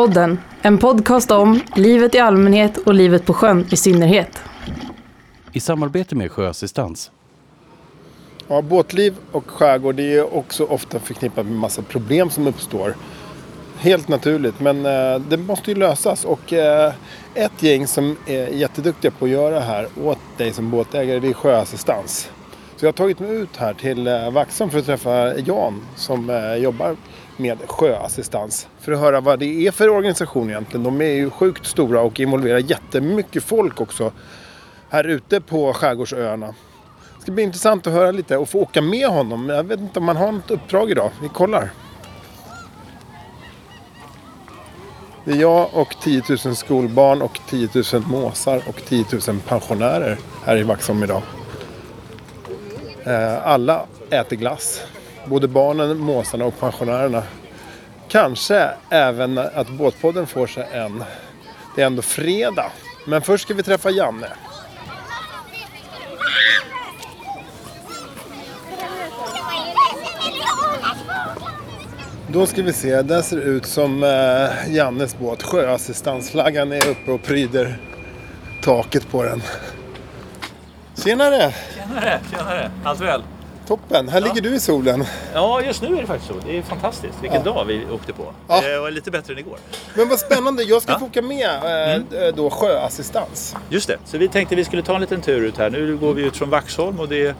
[0.00, 4.42] Båtpodden, en podcast om livet i allmänhet och livet på sjön i synnerhet.
[5.52, 7.10] I samarbete med Sjöassistans.
[8.48, 12.94] Ja, båtliv och skärgård det är också ofta förknippat med massa problem som uppstår.
[13.78, 16.24] Helt naturligt, men eh, det måste ju lösas.
[16.24, 16.92] Och eh,
[17.34, 21.28] ett gäng som är jätteduktiga på att göra det här åt dig som båtägare, det
[21.28, 22.30] är Sjöassistans.
[22.80, 26.30] Så jag har tagit mig ut här till eh, Vaxholm för att träffa Jan som
[26.30, 26.96] eh, jobbar
[27.36, 28.68] med sjöassistans.
[28.78, 30.84] För att höra vad det är för organisation egentligen.
[30.84, 34.12] De är ju sjukt stora och involverar jättemycket folk också
[34.88, 36.46] här ute på skärgårdsöarna.
[37.16, 39.48] Det ska bli intressant att höra lite och få åka med honom.
[39.48, 41.10] Jag vet inte om han har något uppdrag idag.
[41.22, 41.70] Vi kollar.
[45.24, 50.18] Det är jag och 10 000 skolbarn och 10 000 måsar och 10 000 pensionärer
[50.44, 51.22] här i Vaxholm idag.
[53.10, 54.82] Eh, alla äter glass.
[55.24, 57.22] Både barnen, måsarna och pensionärerna.
[58.08, 61.04] Kanske även att Båtpodden får sig en.
[61.76, 62.72] Det är ändå fredag.
[63.06, 64.26] Men först ska vi träffa Janne.
[72.28, 75.42] Då ska vi se, där ser det ut som eh, Jannes båt.
[75.42, 77.78] Sjöassistansflaggan är uppe och pryder
[78.62, 79.42] taket på den.
[81.04, 81.54] Tjenare!
[81.76, 82.70] Tjenare, tjenare.
[82.84, 83.22] Allt väl?
[83.66, 84.08] Toppen!
[84.08, 85.04] Här ligger du i solen.
[85.34, 86.38] Ja, just nu är det faktiskt så.
[86.46, 87.14] Det är fantastiskt.
[87.22, 88.32] Vilken dag vi åkte på.
[88.48, 88.60] Ja.
[88.60, 89.58] Det var lite bättre än igår.
[89.94, 90.98] Men vad spännande, jag ska Ja.
[90.98, 93.56] få åka med eh, då sjöassistans.
[93.68, 93.98] Just det.
[94.04, 95.70] Så vi tänkte vi skulle ta en liten tur ut här.
[95.70, 97.34] Nu går vi ut från Vaxholm och det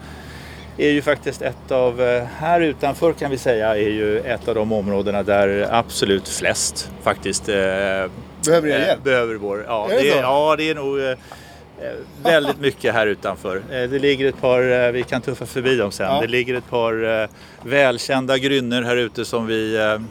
[0.77, 4.55] är ju faktiskt ett av, eh, här utanför kan vi säga, är ju ett av
[4.55, 7.55] de områdena där absolut flest faktiskt eh,
[8.45, 9.03] Behöver jag eh, hjälp?
[9.03, 9.65] behöver vår.
[9.67, 11.17] Ja, Är det det ja, det är nog eh, eh,
[12.23, 13.55] väldigt mycket här utanför.
[13.57, 16.21] Eh, Det ligger ett par, eh, vi kan tuffa förbi dem sen, Ja.
[16.21, 17.27] det ligger ett par eh,
[17.63, 20.01] välkända grynnor här ute som vi, eh,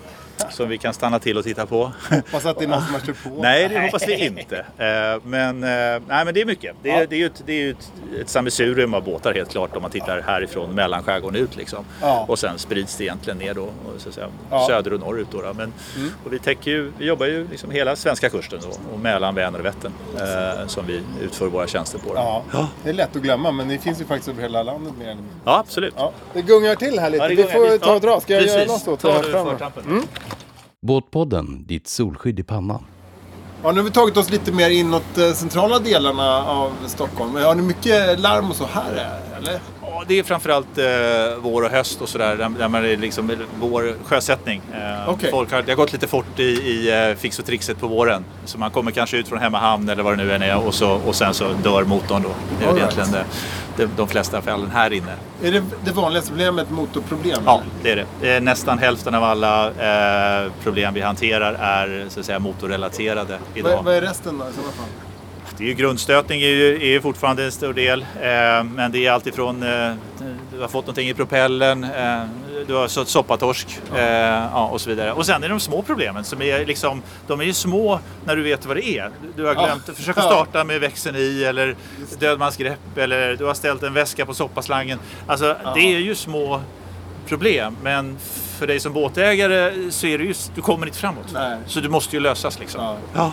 [0.51, 1.93] som vi kan stanna till och titta på.
[2.11, 3.31] Hoppas att det är någon som har kört på.
[3.43, 4.57] Nej, det hoppas vi inte.
[4.59, 5.69] Eh, Men, eh,
[6.09, 6.77] nej, men det är mycket.
[6.83, 7.07] Det är, Ja.
[7.11, 9.91] det är ju ett, det är ett, ett sammelsurium av båtar helt klart om man
[9.91, 11.57] tittar härifrån mellan skärgården ut.
[11.57, 11.85] Liksom.
[12.01, 12.25] Ja.
[12.29, 13.69] Och sen sprids det egentligen ner då,
[13.99, 14.57] så att säga, Ja.
[14.57, 14.69] Mm.
[14.69, 15.29] söder och norrut.
[15.31, 15.53] Då, då.
[15.55, 15.73] Men,
[16.25, 19.55] och vi, täcker ju, vi jobbar ju liksom hela svenska kusten då, och mellan Vänern
[19.61, 22.15] och Vättern eh, som vi utför våra tjänster på.
[22.15, 22.43] Då.
[22.53, 25.05] Ja, det är lätt att glömma men det finns ju faktiskt över hela landet mer
[25.05, 25.35] eller mindre.
[25.45, 25.95] Ja, absolut.
[25.97, 27.29] Ja, det gungar till här lite.
[27.29, 28.21] Vi får ta och dra.
[28.21, 28.87] Ska jag göra precis.
[28.87, 29.31] något åt det Ta här du
[29.83, 30.03] framme?
[30.87, 32.85] Båtpodden, ditt solskydd i pannan.
[33.63, 37.35] Ja, nu har vi tagit oss lite mer inåt eh, centrala delarna av Stockholm.
[37.35, 39.61] Har ni mycket larm och så här eh, eller?
[39.83, 40.85] Ja, det är framförallt eh,
[41.43, 44.63] vår och höst och sådär, där, där man är liksom vår sjösättning.
[44.73, 45.31] Eh, Okej.
[45.31, 48.25] folk har, det har gått lite fort i, i eh, fix och trixet på våren.
[48.45, 50.91] Så man kommer kanske ut från hemmahamn eller vad det nu än är och, så,
[51.07, 52.29] och sen så dör motorn då.
[52.59, 52.93] Det är All right.
[52.93, 53.25] egentligen det,
[53.70, 55.15] det, de flesta fallen här inne.
[55.43, 57.43] Är det det vanligaste problemet motorproblem?
[57.47, 58.35] Ja, det är det.
[58.37, 63.71] Eh, Nästan hälften av alla eh, problem vi hanterar är så att säga motorrelaterade idag.
[63.77, 64.87] Vad, vad är resten då i sådana fall?
[65.61, 68.01] Det är ju grundstötning är ju, är ju fortfarande en stor del.
[68.03, 69.93] Eh, men det är alltifrån eh,
[70.53, 72.23] du har fått någonting i propellen, eh,
[72.67, 74.03] du har så- soppatorsk eh,
[74.53, 75.13] ja, och så vidare.
[75.13, 78.37] Och sen är det de små problemen som är liksom, de är ju små när
[78.37, 79.11] du vet vad det är.
[79.37, 79.65] Du har Ja.
[79.65, 80.27] glömt att försöka Ja.
[80.27, 81.77] starta med växeln i eller
[82.19, 84.99] dödmansgrepp eller du har ställt en väska på soppaslangen.
[85.27, 86.61] Alltså det är ju små
[87.29, 88.19] problem men
[88.59, 91.27] för dig som båtägare så är det just, du kommer inte framåt.
[91.33, 91.59] Nej.
[91.67, 92.97] Så du måste ju lösas liksom.
[93.15, 93.33] Ja.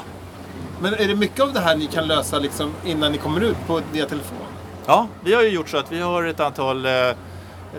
[0.77, 0.89] Ja.
[0.89, 3.57] Men är det mycket av det här ni kan lösa liksom innan ni kommer ut
[3.67, 4.37] på, via telefon?
[4.85, 6.91] Ja, vi har ju gjort så att vi har ett antal eh,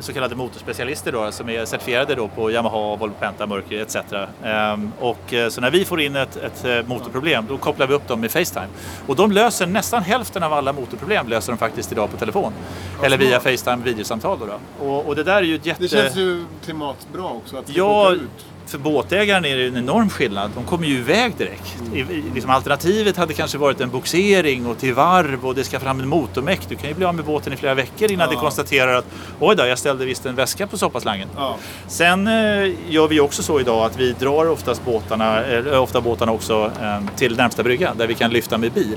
[0.00, 3.97] så kallade motorspecialister då, som är certifierade då på Yamaha, Volvo Penta, Mercury etc.
[4.44, 7.94] Ehm, och, eh, så när vi får in ett, ett eh, motorproblem då kopplar vi
[7.94, 8.66] upp dem med Facetime.
[9.06, 12.53] Och de löser nästan hälften av alla motorproblem löser de faktiskt idag på telefon.
[13.03, 14.38] Eller via Facetime videosamtal.
[14.38, 14.87] Då, då.
[14.87, 15.82] Och, och det där är ju ett jätte...
[15.82, 18.46] Det känns ju klimatbra också att slippa Ja, ut.
[18.69, 20.50] För båtägaren är det en enorm skillnad.
[20.55, 21.76] De kommer ju iväg direkt.
[21.94, 22.05] I,
[22.35, 26.09] liksom alternativet hade kanske varit en boxering och till varv och det ska fram en
[26.09, 26.61] motormäck.
[26.69, 28.35] Du kan ju bli av med båten i flera veckor innan Ja.
[28.35, 29.06] du konstaterar att
[29.41, 31.29] oj då, jag ställde visst en väska på soppaslangen.
[31.37, 31.56] Ja.
[31.87, 32.32] Sen eh,
[32.88, 36.99] gör vi också så idag att vi drar oftast båtarna, eller ofta båtarna också eh,
[37.17, 38.97] till närmsta brygga där vi kan lyfta med bil.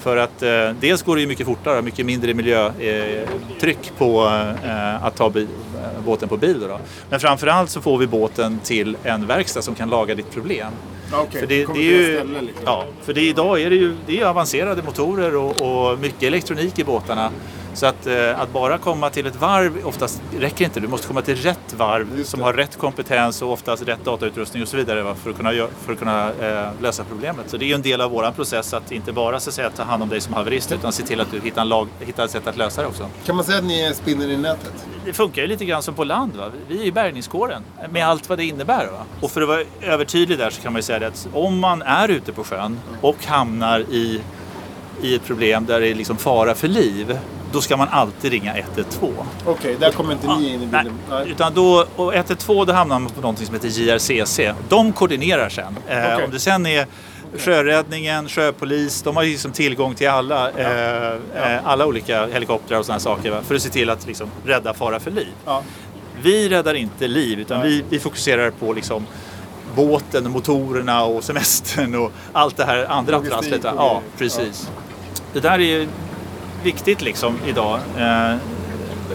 [0.00, 0.48] För att eh,
[0.80, 4.26] dels går det ju mycket fortare och mycket mindre miljötryck eh, på
[4.64, 5.71] eh, att ta bi- eh,
[6.04, 6.60] båten på bil.
[6.60, 6.78] Då då.
[7.10, 10.72] Men framförallt så får vi båten till en verkstad som kan laga ditt problem.
[11.12, 12.64] Okej, För det, det är ju, liksom.
[12.64, 16.78] ja, för det, idag är det ju det är avancerade motorer och, och mycket elektronik
[16.78, 17.30] i båtarna.
[17.74, 20.80] Så att, eh, att bara komma till ett varv oftast räcker inte.
[20.80, 24.68] Du måste komma till rätt varv som har rätt kompetens och oftast rätt datautrustning och
[24.68, 25.52] så vidare för att kunna,
[25.84, 27.50] för att kunna eh, lösa problemet.
[27.50, 29.70] Så det är ju en del av vår process att inte bara så att säga,
[29.70, 32.24] ta hand om dig som haverist utan se till att du hittar, en lag, hittar
[32.24, 33.08] ett sätt att lösa det också.
[33.24, 34.72] Kan man säga att ni är spinner i nätet?
[35.04, 36.36] Det funkar ju lite grann som på land.
[36.36, 36.50] Va?
[36.68, 38.86] Vi är ju bärgningskåren med allt vad det innebär.
[38.86, 39.04] Va?
[39.20, 42.08] Och för att vara övertydlig där så kan man ju säga att om man är
[42.08, 44.20] ute på sjön och hamnar i,
[45.02, 47.18] i ett problem där det är liksom fara för liv,
[47.52, 49.12] då ska man alltid ringa 112.
[49.46, 51.26] Okej, där kommer inte ni in i Nej, bilden.
[51.26, 54.40] utan då, och 112 då hamnar man på någonting som heter JRCC.
[54.68, 55.76] De koordinerar sen.
[55.88, 56.24] Eh, Okej.
[56.24, 56.86] Om det sen är
[57.38, 63.00] Sjöräddningen, sjöpolis, de har liksom tillgång till alla, eh, eh, alla olika helikoptrar och sådana
[63.00, 65.32] saker va, för att se till att liksom rädda fara för liv.
[65.44, 65.62] Ja.
[66.22, 69.06] Vi räddar inte liv utan vi, vi fokuserar på liksom
[69.76, 73.60] båten, motorerna och semestern och allt det här andra trasslet.
[73.64, 74.70] Ja, precis.
[75.32, 75.88] Det där är ju
[76.62, 77.80] viktigt liksom idag.
[77.98, 78.36] Eh,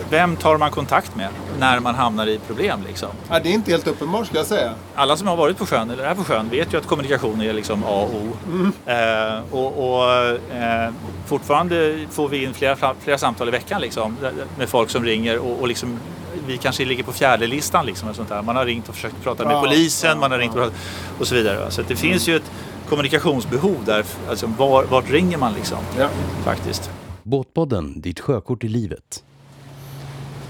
[0.10, 1.30] vem tar man kontakt med
[1.60, 3.10] när man hamnar i problem liksom?
[3.30, 4.74] Ja, det är inte helt uppenbart skulle jag säga.
[4.96, 7.54] Alla som har varit på sjön eller är på sjön vet ju att kommunikation är
[7.54, 8.90] liksom A och O.
[8.92, 10.12] Eh, och och
[10.56, 10.92] eh,
[11.26, 14.18] fortfarande får vi in flera, flera samtal i veckan liksom,
[14.58, 16.00] med folk som ringer och, och liksom,
[16.48, 18.42] vi kanske ligger på fjärde listan liksom, och sånt där.
[18.42, 20.72] Man har ringt och försökt prata med Ja, polisen, ja, man har ringt och,
[21.20, 21.72] och så vidare.
[21.72, 22.52] Så det finns ju ett
[22.90, 24.06] kommunikationsbehov där.
[24.30, 25.78] Alltså, var, vart ringer man liksom?
[26.00, 26.08] Ja.
[26.44, 26.92] Faktiskt.
[27.28, 29.24] Båtpodden, ditt sjökort i livet.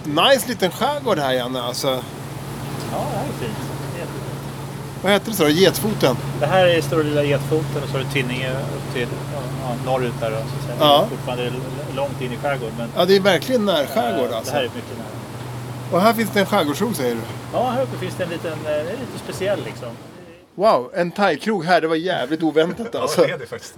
[0.03, 1.61] Nice liten skärgård här Janne.
[1.61, 3.57] Alltså, Ja, det här är fint.
[5.03, 5.47] vad heter det så?
[5.49, 6.15] Getfoten?
[6.39, 9.07] Det här är Stora Lilla Getfoten och så har du Tinninge upp till
[9.63, 10.31] ja, norrut där.
[10.31, 10.79] då, Så att.
[10.79, 10.97] Ja.
[10.99, 11.51] Det är fortfarande
[11.95, 12.73] långt in i skärgården.
[12.77, 14.51] Men Ja, det är verkligen närskärgård eh, alltså.
[14.51, 15.07] det här är mycket nära.
[15.91, 17.21] Och här finns det en skärgårdsro säger du?
[17.53, 19.89] Ja, här uppe finns det en liten, eh, det är lite speciell liksom.
[20.55, 21.81] Wow, en thaikrog här.
[21.81, 23.21] Det var jävligt oväntat alltså.
[23.21, 23.75] det faktiskt.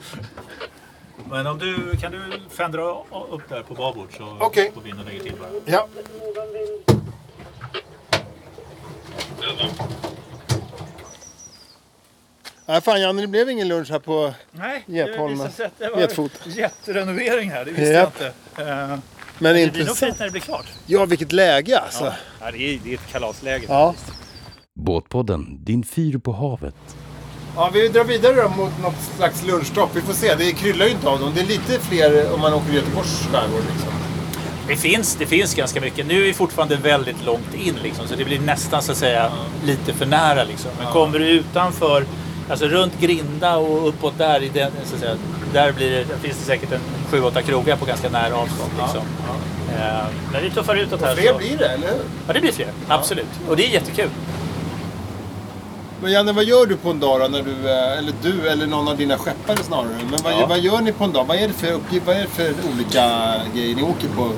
[1.29, 2.81] Men om du, kan du fändra
[3.31, 4.71] upp där på babord så Okej.
[4.75, 5.49] går vi in och lägger till bara.
[5.65, 5.87] Ja.
[12.65, 14.33] Nej fan Janne, det blev ingen lunch här på...
[14.51, 15.29] Nej, Getholmen.
[15.31, 17.65] visade sig att det var jätterenovering här.
[17.65, 18.13] Det visste Japp.
[18.19, 18.71] jag inte.
[18.71, 18.99] Eh,
[19.39, 20.65] Men det blir nog fint när det blir klart.
[20.85, 22.05] Ja, vilket läge alltså.
[22.05, 23.65] Ja, ja, det, är, det är ett kalasläge.
[23.67, 23.95] Ja.
[24.75, 26.75] Båtpodden, din fyr på havet.
[27.59, 29.89] Ja, vi drar vidare då mot något slags lunchstopp.
[29.93, 30.35] Vi får se.
[30.35, 31.31] Det kryllar ju inte av dem.
[31.35, 33.89] Det är lite fler om man åker i Göteborgs skärgård liksom.
[34.67, 36.05] Det finns, det finns ganska mycket.
[36.07, 39.31] Nu är vi fortfarande väldigt långt in liksom, så det blir nästan så att säga
[39.65, 40.43] lite för nära.
[40.43, 40.71] Liksom.
[40.83, 42.05] Men kommer du utanför,
[42.49, 45.15] alltså runt Grinda och uppåt där, i den, så att säga,
[45.53, 46.79] där blir det, finns det säkert en
[47.11, 48.71] 7-8 krogar på ganska nära avstånd.
[48.81, 49.01] Liksom.
[49.77, 50.03] Eh,
[50.33, 51.15] Men vi tuffar utåt här.
[51.15, 51.97] Fler så- blir det, eller hur?
[52.27, 52.67] Ja, det blir fler.
[52.87, 53.27] Absolut.
[53.49, 54.09] Och det är jättekul.
[56.01, 58.67] Men Janne, vad gör du på en dag då när du, eh, eller du eller
[58.67, 59.89] någon av dina skeppare snarare.
[60.11, 60.45] Men vad, Ja.
[60.49, 61.25] vad gör ni på en dag?
[61.25, 64.31] Vad är det för uppgift, vad är det för olika grejer ni åker på?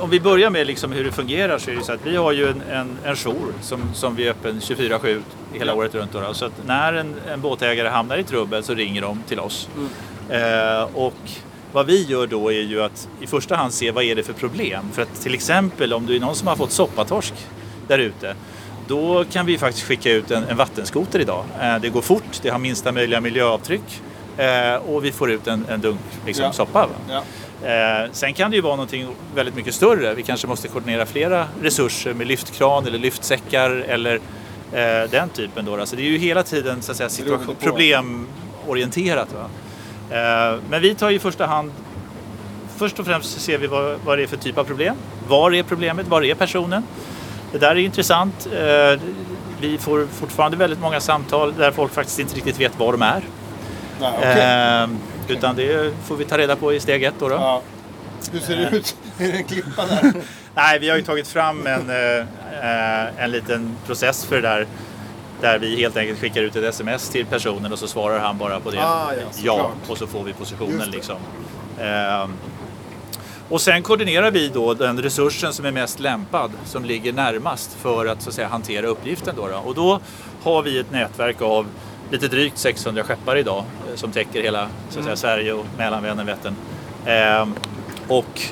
[0.00, 2.32] Om vi börjar med liksom hur det fungerar så är det så att vi har
[2.32, 5.22] ju en, en, en jour som, som vi är öppen 24-7
[5.52, 6.12] hela året runt.
[6.12, 6.34] Då.
[6.34, 9.68] Så att när en, en båtägare hamnar i trubbel så ringer de till oss.
[10.30, 11.14] Eh, och
[11.72, 14.32] vad vi gör då är ju att i första hand se vad är det för
[14.32, 14.84] problem.
[14.92, 17.34] För att till exempel om du är någon som har fått soppatorsk
[17.88, 18.34] där ute
[18.86, 21.44] då kan vi faktiskt skicka ut en, en vattenskoter idag.
[21.60, 24.00] Eh, det går fort, det har minsta möjliga miljöavtryck
[24.36, 26.52] eh, och vi får ut en, en dunk liksom, Ja.
[26.52, 26.88] soppa.
[27.08, 27.22] Ja.
[27.68, 30.14] Eh, sen kan det ju vara någonting väldigt mycket större.
[30.14, 34.20] Vi kanske måste koordinera flera resurser med lyftkran eller lyftsäckar eller
[35.10, 35.64] den typen.
[35.64, 35.76] Då.
[35.80, 39.28] Alltså det är ju hela tiden så att säga, situation, problemorienterat.
[39.32, 39.48] Va?
[40.70, 41.72] Men vi tar ju i första hand
[42.76, 44.96] Först och främst ser vi vad, vad det är för typ av problem.
[45.28, 46.08] Var är problemet?
[46.08, 46.82] Var är personen?
[47.52, 48.46] Det där är intressant.
[48.52, 49.00] Eh,
[49.60, 53.22] vi får fortfarande väldigt många samtal där folk faktiskt inte riktigt vet var de är.
[54.00, 54.82] Nej, okej.
[54.82, 54.88] Eh,
[55.28, 57.14] utan det får vi ta reda på i steg ett.
[57.18, 57.34] Då, då.
[57.34, 57.62] Ja.
[58.32, 58.96] Hur ser det ut?
[59.18, 60.12] Är det en klippa där?
[60.54, 62.18] Nej, vi har ju tagit fram en, eh,
[62.62, 64.66] eh, en liten process för det där.
[65.40, 68.60] Där vi helt enkelt skickar ut ett sms till personen och så svarar han bara
[68.60, 68.78] på det.
[68.78, 69.72] Ah, ja, såklart.
[69.88, 71.16] och så får vi positionen liksom.
[73.52, 78.06] Och sen koordinerar vi då den resursen som är mest lämpad, som ligger närmast för
[78.06, 79.34] att, så att säga, hantera uppgiften.
[79.36, 79.56] Då, då.
[79.56, 80.00] Och då
[80.42, 81.66] har vi ett nätverk av
[82.10, 85.16] lite drygt 600 skeppare idag eh, som täcker hela så att säga, Mm.
[85.16, 86.54] Sverige och Mälaren, Vänern, Vättern.
[87.06, 87.48] Eh,
[88.08, 88.42] och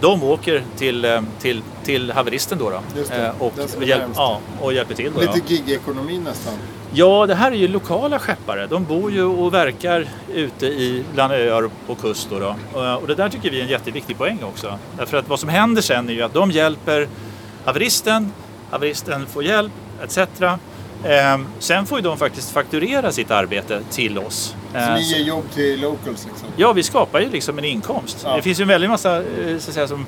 [0.00, 2.76] de åker till, eh, till, till haveristen då, då
[3.14, 4.16] eh, och, närmast.
[4.16, 5.12] ja, och hjälper till.
[5.14, 5.20] Då.
[5.20, 6.54] Lite gigekonomi nästan.
[6.92, 8.66] Ja, det här är ju lokala skeppare.
[8.66, 12.28] De bor ju och verkar ute i bland öar och kust.
[12.30, 12.80] Då då.
[12.96, 14.78] Och det där tycker vi är en jätteviktig poäng också.
[14.98, 17.08] Därför att vad som händer sen är ju att de hjälper
[17.64, 18.32] haveristen,
[18.70, 20.18] haveristen får hjälp etc.
[21.04, 24.56] Ehm, sen får ju de faktiskt fakturera sitt arbete till oss.
[24.72, 26.48] Så Ehm, ni ger jobb till locals liksom?
[26.56, 28.20] Ja, vi skapar ju liksom en inkomst.
[28.24, 28.36] Ja.
[28.36, 30.06] Det finns ju en väldig massa eh, så att säga, som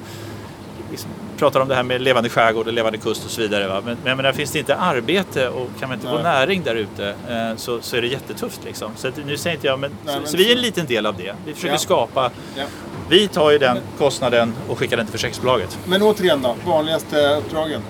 [0.90, 1.10] liksom
[1.42, 3.68] pratar om det här med levande skärgård och levande kust och så vidare.
[3.68, 3.82] Va?
[3.84, 6.22] Men, men menar, finns det inte arbete och kan man inte få Nej.
[6.22, 8.61] näring där ute eh, så, så är det jättetufft.
[8.64, 8.90] Liksom.
[8.96, 10.62] Så att, nu säger inte jag, men, Nej, så, men så vi är en så-
[10.62, 11.34] liten del av det.
[11.46, 11.78] Vi försöker Ja.
[11.78, 12.30] skapa.
[12.56, 12.64] Ja.
[13.08, 15.78] Vi tar ju den kostnaden och skickar den till försäkringsbolaget.
[15.84, 17.80] Men återigen då, vanligaste uppdragen?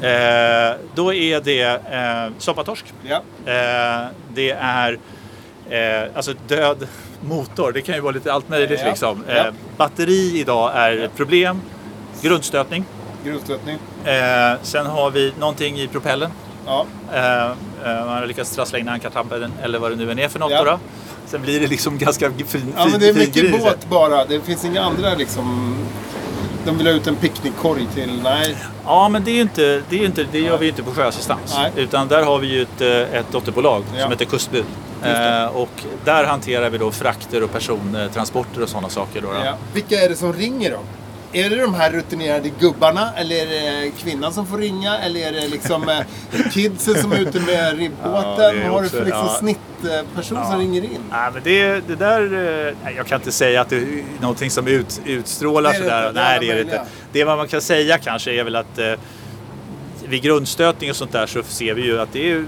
[0.00, 2.84] Eh, då är det eh, soppatorsk.
[3.02, 3.16] Ja.
[3.52, 4.98] Eh, det är
[5.70, 6.86] eh, alltså död
[7.20, 7.72] motor.
[7.72, 8.80] Det kan ju vara lite allt möjligt.
[8.82, 8.88] Ja.
[8.88, 9.24] Liksom.
[9.28, 9.34] Ja.
[9.34, 11.60] Eh, batteri idag är ett problem.
[12.22, 12.84] Grundstötning.
[13.24, 13.78] Grundstötning?
[14.04, 16.30] Eh, sen har vi någonting i propellen.
[16.66, 16.86] Ja.
[17.14, 17.50] Eh, eh,
[17.84, 20.50] man har lyckats trassla in ankartampen eller vad det nu än är för något.
[20.52, 20.64] Ja.
[20.64, 20.78] Då.
[21.26, 24.24] Sen blir det liksom ganska fin, fin, Ja, men det är mycket grej, båt bara.
[24.24, 25.76] Det finns inga andra liksom...
[26.64, 28.20] De vill ha ut en picknickkorg till...
[28.22, 28.56] Nej.
[28.84, 31.54] Ja, men det, är inte, det, är inte, det gör vi ju inte på Sjöassistans.
[31.56, 31.72] Nej.
[31.76, 34.02] Utan där har vi ju ett, eh, ett dotterbolag Ja.
[34.02, 34.64] som heter Kustbud.
[35.02, 35.70] Eh, och
[36.04, 39.20] där hanterar vi då frakter och persontransporter och sådana saker.
[39.20, 39.38] Då, då.
[39.44, 39.54] Ja.
[39.74, 40.78] Vilka är det som ringer då?
[41.32, 44.98] Är det de här rutinerade gubbarna eller är det kvinnan som får ringa?
[44.98, 48.60] Eller är det liksom eh, kidsen som är ute med ribbåten?
[48.64, 49.36] Ja, har du för liksom ja.
[49.38, 50.50] snittperson Ja.
[50.50, 51.00] som ringer in?
[51.10, 52.22] Nej, men det, det där...
[52.68, 56.08] eh, Nej, jag kan inte säga att det är någonting som ut, utstrålar sådär.
[56.08, 56.84] inte, Nej, det är det inte.
[57.12, 58.92] Det man kan säga kanske är väl att eh,
[60.08, 62.44] vid grundstötning och sånt där så ser vi ju att det är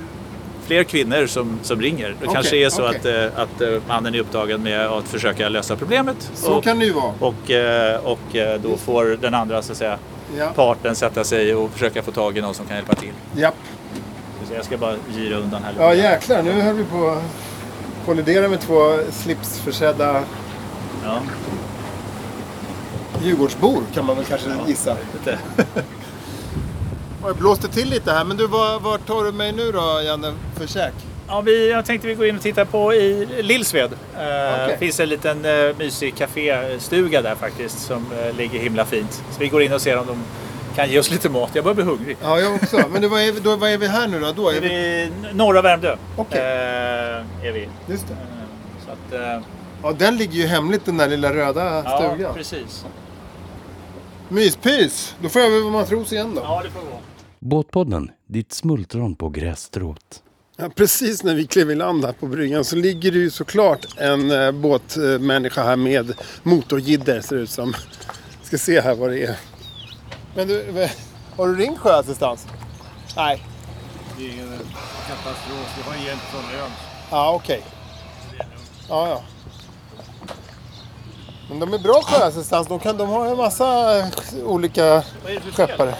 [0.72, 2.08] fler kvinnor som, som ringer.
[2.08, 3.26] Det Okej, kanske är så okej.
[3.26, 6.30] att, eh, att eh, mannen är upptagen med att försöka lösa problemet.
[6.34, 7.12] Så och, kan det ju vara.
[7.20, 9.98] och, eh, och eh, då får den andra så att säga,
[10.38, 10.46] Ja.
[10.54, 13.12] parten sätta sig och försöka få tag i någon som kan hjälpa till.
[14.48, 15.82] Så jag ska bara gira undan här lite.
[15.84, 17.22] Ja jäklar, nu höll vi på att
[18.06, 20.22] kollidera med två slipsförsedda
[21.04, 21.18] Ja,
[23.22, 24.96] Djurgårdsbor kan man väl kanske gissa.
[25.12, 25.38] lite.
[27.24, 30.32] Jag blåste till lite här, men du, var, var tar du mig nu då Janne
[30.56, 30.92] för käk?
[31.28, 33.92] Ja, vi, jag tänkte vi går in och tittar på i Lillsved.
[33.92, 34.66] Eh, Okej.
[34.68, 39.12] Det finns en liten eh, mysig kaféstuga där faktiskt som eh, ligger himla fint.
[39.30, 40.16] Så vi går in och ser om de
[40.76, 41.50] kan ge oss lite mat.
[41.52, 42.16] Jag börjar bli hungrig.
[42.22, 42.76] Ja, jag också.
[42.90, 44.32] Men vad, är vi, då, vad är vi här nu då?
[44.32, 44.68] då är Är vi...
[44.68, 45.96] vi norra Värmdö.
[46.16, 46.38] Okej.
[46.40, 47.68] Eh, är vi.
[47.86, 48.14] Just det.
[48.14, 49.42] Eh, så att, eh,
[49.82, 52.34] Ja, den ligger ju hemligt den där lilla röda ja, stugan.
[52.34, 52.84] precis.
[54.32, 55.14] Myspys!
[55.22, 56.40] Då får jag väl vara matros igen då.
[56.44, 56.98] Ja, det får gå.
[57.38, 60.22] Båtpodden, ditt smultron på grässtråt.
[60.56, 63.86] Ja, precis när vi klev i land här på bryggan så ligger det ju såklart
[63.96, 66.12] en eh, båtmänniska här med
[66.42, 67.74] motorjidder ser det ut som.
[68.42, 69.36] Ska se här vad det är.
[70.36, 70.90] Men du, v-
[71.36, 72.46] har du ringt sjöassistans?
[73.16, 73.42] Nej.
[74.18, 74.48] Det är ingen
[75.08, 75.74] katastrof.
[75.78, 76.70] Vi har hjälp från ön.
[77.10, 77.62] Ja, okej.
[78.88, 79.22] Ja, ja.
[81.52, 82.68] Men de är bra sjöassistans.
[82.68, 84.06] De, kan, de har en massa eh,
[84.44, 85.02] olika
[85.52, 85.94] skeppare.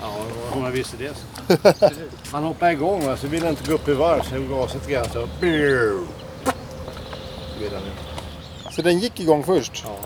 [0.00, 0.08] Ja,
[0.52, 1.14] om man visste det.
[2.32, 4.22] Man hoppar igång va, så vill han inte gå upp i varv.
[4.22, 5.28] Sen gaset grann så...
[8.70, 9.84] Så den gick igång först?
[9.86, 9.96] Ja.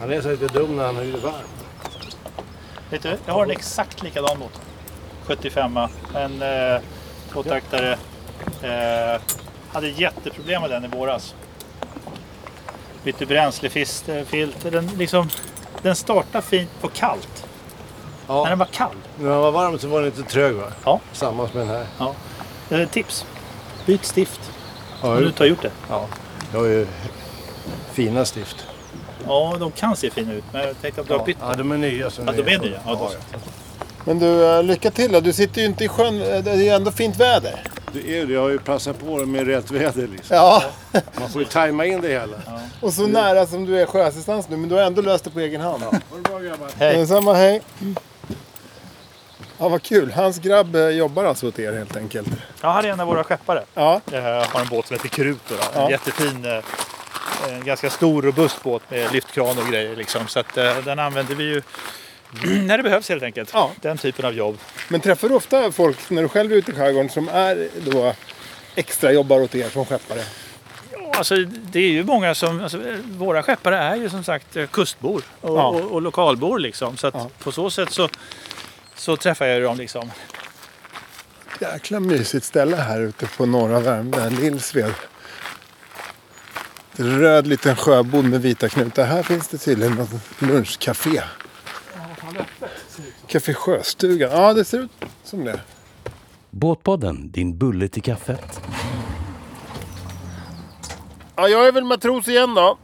[0.00, 1.32] Han är så lite dum när han är varv.
[2.90, 4.62] Vet du, jag har en exakt likadan motor.
[5.26, 5.78] 75
[6.14, 6.80] En eh,
[7.32, 7.98] tvåtaktare.
[8.62, 9.20] Eh,
[9.72, 11.34] hade jätteproblem med den i våras.
[13.04, 14.70] Bytte bränslefilter.
[14.70, 15.28] Den, liksom,
[15.82, 17.44] den startade fint på kallt.
[18.28, 18.46] När Ja.
[18.48, 18.94] den var kall.
[19.20, 20.66] När han var varm så var den inte trög va?
[20.84, 21.00] Ja.
[21.12, 21.86] Samma som den här.
[21.98, 22.14] Ja.
[22.70, 23.26] Eh, tips.
[23.86, 24.40] Byt stift.
[25.02, 25.70] Ja, Om du inte har gjort det.
[25.88, 26.06] ja.
[26.52, 26.86] Jag har ju
[27.92, 28.66] fina stift.
[29.26, 30.44] Ja, de kan se fina ut.
[30.52, 32.10] Men jag tänkte att du har Ja, bytt ja de är nya.
[32.10, 32.80] Så Ja, de är nya.
[32.86, 33.10] Ja.
[34.04, 35.20] Men du, eh, lycka till då.
[35.20, 36.22] Du sitter ju inte i sjön.
[36.22, 37.62] Eh, Det är ju ändå fint väder.
[37.92, 38.32] Det är det.
[38.32, 40.36] Jag har ju passat på det med rätt väder liksom.
[40.36, 40.62] Ja.
[41.20, 42.36] Man får ju tajma in det hela.
[42.80, 44.56] Och så nära som du är sjöassistans nu.
[44.56, 45.82] Men du har ändå löst det på egen hand.
[45.82, 46.68] Ha det bra grabbar.
[46.78, 46.96] Hej.
[46.96, 47.62] Detsamma, hej.
[49.58, 50.12] Ja, vad kul.
[50.12, 52.28] Hans grabb eh, jobbar alltså åt er helt enkelt.
[52.62, 53.64] Jag hade en av våra skeppare.
[53.74, 55.38] Ja, Jag har en båt som heter Krut.
[55.48, 55.62] Då, då.
[55.80, 55.90] En Ja.
[55.90, 59.96] jättefin, eh, en ganska stor robust båt med lyftkran och grejer.
[59.96, 60.28] Liksom.
[60.28, 61.62] Så att, eh, den använder vi ju
[62.62, 63.50] när det behövs helt enkelt.
[63.52, 63.70] Ja.
[63.80, 64.58] Den typen av jobb.
[64.88, 68.12] men träffar du ofta folk när du själv är ute i skärgården som är då
[68.74, 70.20] extra jobbar åt er som skeppare?
[71.18, 71.34] Alltså,
[71.72, 75.58] det är ju många som, alltså, våra skeppare är ju som sagt eh, kustbor och,
[75.58, 75.66] Ja.
[75.68, 76.58] och, och lokalbor.
[76.58, 76.96] Liksom.
[76.96, 77.30] Så att Ja.
[77.38, 78.08] på så sätt så,
[78.96, 79.76] så träffar jag dem.
[79.76, 80.10] Liksom.
[81.60, 84.94] Jäkla mysigt ställe här ute på norra Värmdö, Lillsved.
[86.96, 89.04] Röd liten sjöbod med vita knutar.
[89.06, 91.22] Här finns det tydligen något lunchcafé.
[93.26, 94.30] Café Sjöstugan.
[94.32, 94.90] Ja, det ser ut
[95.24, 95.60] som det.
[96.50, 98.60] Båtpodden, din bulle till kaffet.
[101.40, 102.78] Ja, jag är väl matros igen då.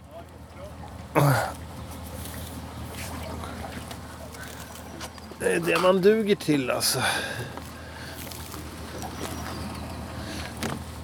[5.38, 6.99] Det är det man duger till alltså.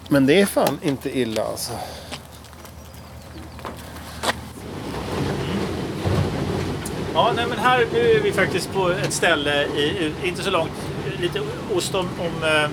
[0.09, 1.73] Men det är fan inte illa alltså.
[7.14, 10.73] Ja, nej, men här nu är vi faktiskt på ett ställe, i, inte så långt,
[11.19, 11.40] lite
[11.75, 12.71] ost om, om eh,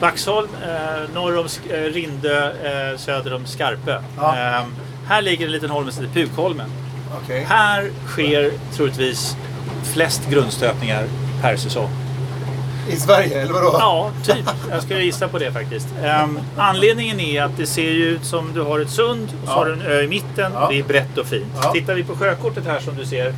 [0.00, 4.00] Vaxholm, eh, norr om eh, Rindö, eh, söder om Skarpö.
[4.16, 4.36] Ja.
[4.38, 4.62] Eh,
[5.06, 6.70] här ligger en liten holme som heter Pukholmen.
[7.24, 7.44] Okej.
[7.48, 9.36] Här sker troligtvis
[9.92, 11.04] flest grundstötningar
[11.42, 11.90] per säsong.
[12.90, 13.76] I Sverige, eller vadå?
[13.78, 14.44] Ja, typ.
[14.70, 15.88] Jag skulle gissa på det faktiskt.
[16.04, 19.54] Ehm, anledningen är att det ser ju ut som du har ett sund och så
[19.54, 20.52] har du en ö i mitten.
[20.54, 20.68] Ja.
[20.70, 21.52] Det är brett och fint.
[21.62, 21.72] Ja.
[21.72, 23.34] Tittar vi på sjökortet här som du ser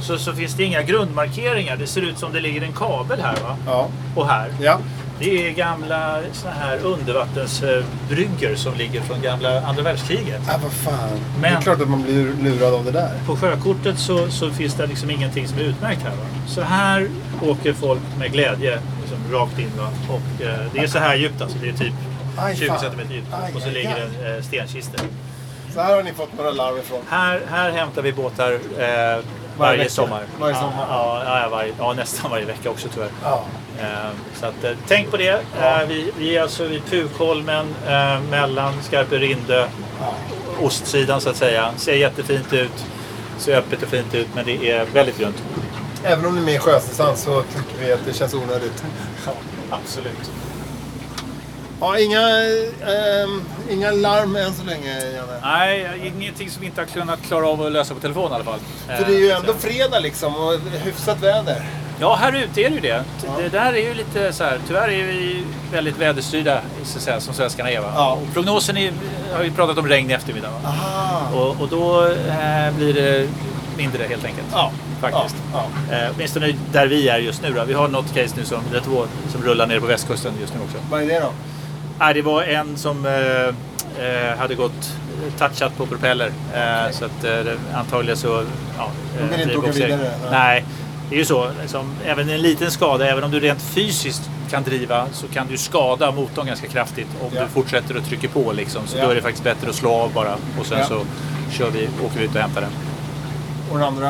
[0.00, 1.76] så, så finns det inga grundmarkeringar.
[1.76, 3.56] Det ser ut som det ligger en kabel här va?
[3.66, 3.88] Ja.
[4.16, 4.48] och här.
[4.60, 4.78] Ja.
[5.18, 10.40] Det är gamla såna här undervattensbryggor som ligger från gamla andra världskriget.
[10.48, 11.08] Ah, vad fan.
[11.10, 13.10] Det Men- är klart att man blir lurad av det där.
[13.26, 16.10] På sjökortet så, så finns det liksom ingenting som är utmärkt här.
[16.10, 16.24] Va?
[16.46, 17.08] Så här
[17.42, 19.70] åker folk med glädje liksom, rakt in.
[19.78, 19.88] Va?
[20.08, 21.58] Och, eh, det är så här djupt alltså.
[21.62, 21.94] Det är typ
[22.38, 22.78] Aj, 20 fan.
[22.80, 23.26] cm djupt.
[23.32, 25.02] Aj, och så aj, ligger det eh, stenkista.
[25.74, 27.00] Så här har ni fått några larm ifrån.
[27.08, 29.18] Här, här hämtar vi båtar eh,
[29.58, 29.90] varje vecka?
[29.90, 30.22] sommar.
[30.40, 30.86] Varje sommar?
[30.88, 33.10] Ja, ja, ja, varje, ja, nästan varje vecka också tyvärr.
[33.22, 33.44] Ja.
[33.80, 33.86] Eh,
[34.40, 35.40] så att, eh, tänk på det.
[35.60, 39.66] Eh, vi, vi är alltså vid Pukholmen eh, mellan Skarpö Rindö,
[40.60, 41.70] ostsidan så att säga.
[41.76, 42.84] Ser jättefint ut.
[43.38, 45.42] Ser öppet och fint ut men det är väldigt grunt.
[46.04, 48.84] Även om ni är med i sjödistans så tycker vi att det känns onödigt.
[49.70, 50.30] Absolut.
[51.80, 55.40] Ja, inga, ehm, inga larm än så länge, Janne.
[55.42, 58.44] Nej, ingenting som vi inte har kunnat klara av att lösa på telefon i alla
[58.44, 58.58] fall.
[58.86, 60.52] För det är ju Eh, ändå fredag liksom och
[60.84, 61.62] hyfsat väder.
[62.00, 63.04] Ja, här ute är det ju det.
[63.38, 67.34] Det där är ju lite så här, tyvärr är vi väldigt väderstyrda så säga, som
[67.34, 67.80] svenskarna är.
[67.80, 67.92] Va?
[67.94, 68.12] Ja.
[68.12, 68.92] Och prognosen är,
[69.32, 70.48] har vi pratat om regn i eftermiddag.
[71.34, 73.28] Och, och då eh, blir det
[73.76, 74.46] mindre helt enkelt.
[74.52, 74.72] Ja.
[75.00, 75.36] Faktiskt.
[75.52, 75.66] Ja,
[75.96, 77.52] Eh, åtminstone där vi är just nu.
[77.52, 77.64] Då.
[77.64, 80.54] Vi har något case nu som, det är två som rullar ner på västkusten just
[80.54, 80.76] nu också.
[80.90, 81.32] Vad är det då?
[81.98, 84.92] Nej, det var en som eh, eh, hade gått
[85.38, 86.26] touchat på propeller.
[86.54, 88.44] Eh, Så att eh, antagligen så...
[88.78, 88.90] Ja,
[89.30, 90.64] De eh, inte åka vidare, nej.
[91.08, 91.50] Det är ju så.
[91.62, 95.56] Liksom, även en liten skada, även om du rent fysiskt kan driva så kan du
[95.56, 97.42] skada motorn ganska kraftigt om Ja.
[97.42, 98.52] du fortsätter att trycka på.
[98.52, 98.86] Liksom.
[98.86, 99.04] Så Ja.
[99.04, 100.84] då är det faktiskt bättre att slå av bara och sen Ja.
[100.86, 101.00] så
[101.50, 102.70] kör vi, åker vi ut och hämtar den.
[103.70, 104.08] Och den andra?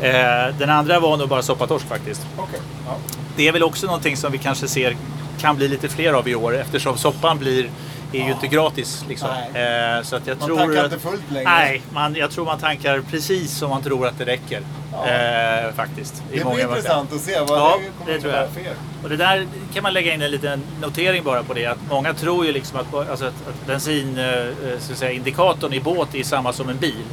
[0.00, 2.26] Eh, den andra var nog bara soppatorsk faktiskt.
[2.38, 2.60] Okej.
[2.86, 2.96] Ja.
[3.36, 4.96] Det är väl också någonting som vi kanske ser
[5.42, 7.70] kan bli lite fler av i år eftersom soppan blir
[8.12, 9.04] är ju inte gratis.
[9.08, 9.28] Liksom.
[9.28, 11.50] Eh, så att jag Man tror tankar att, inte fullt längre.
[11.50, 14.62] Nej, man, jag tror man tankar precis som man tror att det räcker.
[14.92, 16.22] Eh, faktiskt.
[16.30, 18.50] Det blir intressant att se vad Ja, det kommer det tror jag.
[18.50, 18.74] för er.
[19.02, 21.66] Och det där kan man lägga in en liten notering bara på det.
[21.66, 26.68] Att många tror ju liksom att, alltså att, att bensinindikatorn i båt är samma som
[26.68, 27.04] en bil.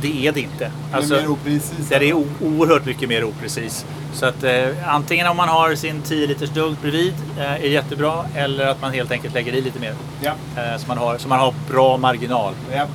[0.00, 0.70] Det är det inte.
[0.92, 1.88] Alltså, det är mer oprecis.
[1.88, 3.86] det är oerhört mycket mer oprecis.
[4.12, 8.24] Så att eh, antingen om man har sin 10 liters dunk bredvid eh, är jättebra
[8.36, 9.94] eller att man helt enkelt lägger i lite mer.
[10.22, 10.32] Ja.
[10.56, 12.54] Eh, så, man har, så man har bra marginal.
[12.72, 12.86] Ja.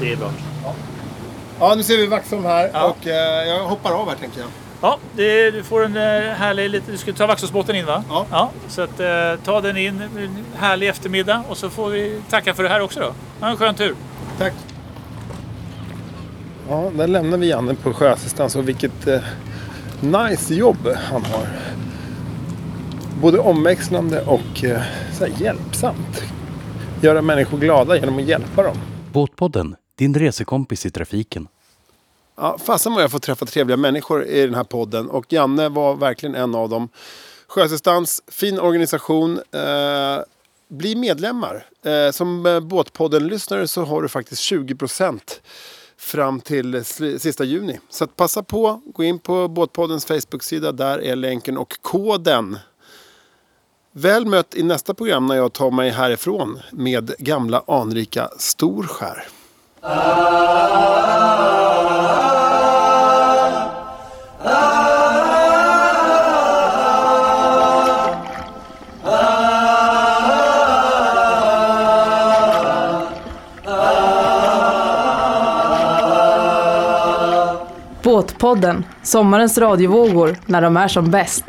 [0.00, 0.30] Det är bra.
[1.60, 2.82] ja, nu ser vi Vaxholm här Ja.
[2.84, 4.48] och eh, jag hoppar av här tänker jag.
[4.80, 8.04] Ja, det, du får en eh, härlig lite, Du skulle ta Vaxholmsbåten in va?
[8.30, 8.50] Ja.
[8.68, 12.62] så att, eh, ta den in, en härlig eftermiddag och så får vi tacka för
[12.62, 13.12] det här också då.
[13.40, 13.94] Ha en skön tur.
[14.38, 14.52] Tack.
[16.68, 19.20] Ja, där lämnar vi Janne på sjöassistans och vilket eh,
[20.00, 21.48] nice jobb han har.
[23.20, 24.82] Både omväxlande och eh,
[25.18, 26.22] så hjälpsamt.
[27.02, 28.76] Göra människor glada genom att hjälpa dem.
[29.12, 31.48] Båtpodden, din resekompis i trafiken.
[32.36, 35.94] Ja, fasen vad jag får träffa trevliga människor i den här podden och Janne var
[35.94, 36.88] verkligen en av dem.
[37.46, 39.38] Sjöassistans, fin organisation.
[39.52, 40.24] Eh,
[40.68, 41.66] bli medlemmar.
[41.84, 45.20] Eh, som eh, Båtpodden-lyssnare så har du faktiskt 20%
[46.04, 46.84] fram till
[47.18, 47.80] sista juni.
[47.90, 50.72] Så att passa på, gå in på Båtpoddens Facebook-sida.
[50.72, 52.58] Där är länken och koden.
[53.92, 59.28] Väl mött i nästa program när jag tar mig härifrån med gamla anrika Storskär.
[78.34, 81.44] Båtpodden, sommarens radiovågor när de är som bäst.